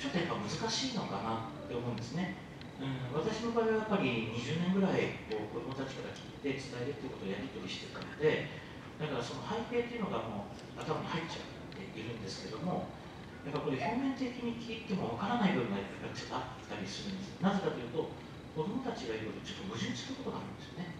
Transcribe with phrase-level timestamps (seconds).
[0.00, 2.40] ちょっとやっぱ難しいのかなって思うんですね。
[2.80, 8.48] うん、私の場合はやっぱり20年ぐらいこう子どもたちから聞いて伝えるっていうことをやり取りしてたので
[8.96, 12.88] だからその背景っていうのがもう頭に入っちゃっているんですけども
[13.44, 18.08] やっぱこれ表面的に聞いてもわからない部分がやっぱりちょっとあったりするんですなぜかというと
[18.56, 20.96] 子どもたちがいろいろちょっと矛盾することがあるんですよね。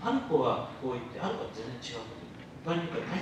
[0.00, 2.22] ある子はこう言ってある子は全然違うこと
[2.64, 3.12] 場合によっては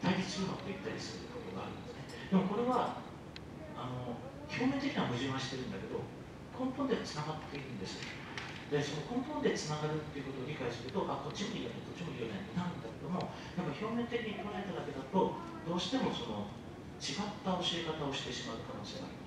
[0.00, 2.32] 対立するのと言ったりすることがあるんですね。
[2.32, 3.02] でもこれは
[3.76, 4.14] あの
[4.48, 6.00] 表面的な矛盾はしてるんだけど
[6.54, 7.98] 根本でつながっているんです。
[8.70, 13.20] でその根本でつながるっていうことを理解するとあこっちもいいよねこっちもいいよねってなるんだけども
[13.54, 16.48] やっぱ表面的に捉えただけだとどうしてもその
[16.98, 19.24] 違った教え方をしてしまう可能性がある。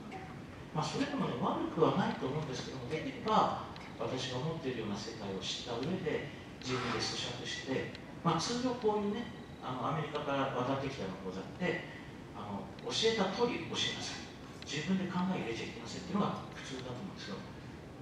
[0.75, 3.65] まあ、それでもね悪くはないと思うんですけどもできれば
[3.97, 6.29] 私が思っているような世界を知った上で
[6.61, 9.31] 自分で咀嚼して、まあ、通常こういうね
[9.63, 11.87] あのアメリカから渡ってきたような講座って
[12.35, 14.26] あの教えた通り教えなさい。
[14.87, 17.35] 自分で考え入れちゃいけませんっていうのが普通だと思うんですよ。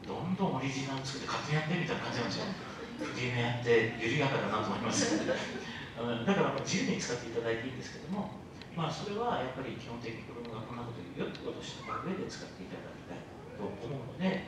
[0.05, 2.54] どんどんオリジナル作って勝手にやってみたいな感じなんですよ。
[3.01, 5.26] フリームやって緩やかだなと思います。
[5.26, 8.35] だから自由に使っていただいていいんですけども
[8.76, 13.23] まあそれはやっぱり基本的に子供がこんなこと言うよってことを知った上で使っていただきたい
[13.55, 14.43] と思うので,、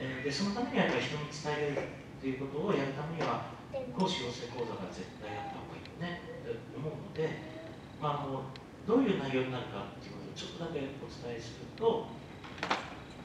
[0.00, 3.52] えー、でそのためにはやっぱり人に伝えるっていうことをやるためには
[3.92, 7.28] 講師養成講座が絶対やった方がいいよねって思うので、
[8.00, 8.48] まあ、あの
[8.86, 12.06] どういう内容になるかっていうことをちょっとだけお伝えすると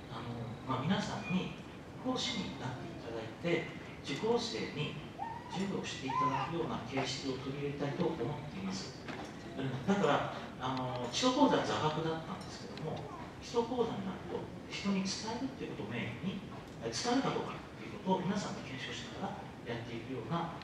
[0.09, 0.33] あの、
[0.65, 1.53] まあ、皆さんに
[2.01, 3.69] 講師になっていただいて
[4.01, 4.97] 受講生に
[5.53, 8.17] 授業をしていただくような形式を取り入れたいと思っ
[8.49, 9.05] ています、
[9.53, 12.97] うん、だからあの基礎講座は座学だったんですけども
[13.37, 16.41] 基礎講座になると人に伝えるっていうことをメインに
[16.89, 20.57] 伝えるかどうかっていうことを皆さんで検証しながらやっていくような、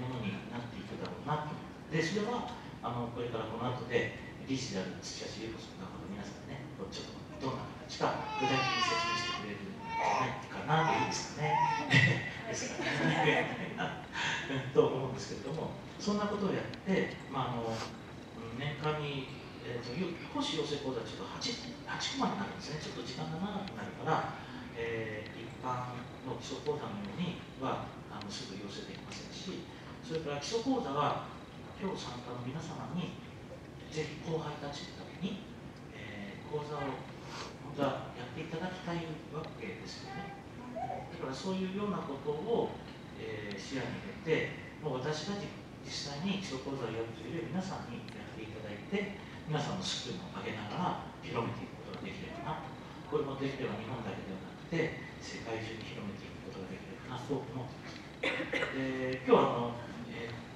[0.00, 1.52] ものになっていくだろうなと。
[1.92, 2.48] でそれは
[2.82, 11.52] あのこれからこの後で理事である土橋優子さんが皆さんねちょっとどんな形か具体的に説明してくれるんじゃないかなといいですかね。
[12.48, 14.08] ですからね。
[14.72, 17.76] と思うんですけれどもそんなことをやって、まあ、あの
[18.56, 19.28] 年間に、
[19.68, 19.92] えーと、
[20.32, 24.40] 講師養成講座はちょっと 8, 8コマになるんですねちょっと時間が長くなるから、
[24.72, 25.92] えー、一般
[26.24, 29.68] の基礎講座のようにはあのすぐ養成できませんし
[30.00, 31.28] それから基礎講座は
[31.76, 33.27] 今日参加の皆様に
[33.98, 35.42] ぜひ後輩たちのために、
[35.90, 36.86] えー、講座を
[37.66, 39.02] 本当はやっていただきたい
[39.34, 40.38] わけですよね。
[40.78, 42.78] だからそういうようなことを、
[43.18, 45.50] えー、視野に入れて、もう私たち
[45.82, 49.18] 実際に基礎講座をやるというより皆さんにやっていただいて、
[49.50, 52.70] 皆さんのスキルを上げながら広めていくことができればなと。
[53.10, 57.98] これもできれば日本だけではなくて、世界中に広めていくことができればなと思っています。
[58.78, 59.87] で今日はあの